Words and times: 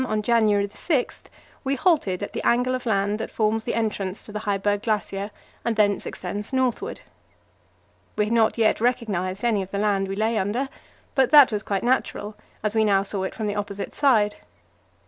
on 0.07 0.23
January 0.23 0.67
6 0.67 1.21
we 1.63 1.75
halted 1.75 2.23
at 2.23 2.33
the 2.33 2.41
angle 2.41 2.73
of 2.73 2.87
land 2.87 3.19
that 3.19 3.29
forms 3.29 3.65
the 3.65 3.75
entrance 3.75 4.23
to 4.25 4.31
the 4.31 4.39
Heiberg 4.39 4.81
Glacier, 4.81 5.29
and 5.63 5.75
thence 5.75 6.07
extends 6.07 6.51
northward. 6.51 7.01
We 8.15 8.25
had 8.25 8.33
not 8.33 8.57
yet 8.57 8.81
recognized 8.81 9.45
any 9.45 9.61
of 9.61 9.69
the 9.69 9.77
land 9.77 10.07
we 10.07 10.15
lay 10.15 10.39
under, 10.39 10.69
but 11.13 11.29
that 11.29 11.51
was 11.51 11.61
quite 11.61 11.83
natural, 11.83 12.35
as 12.63 12.73
we 12.73 12.83
now 12.83 13.03
saw 13.03 13.21
it 13.21 13.35
from 13.35 13.45
the 13.45 13.53
opposite 13.53 13.93
side. 13.93 14.37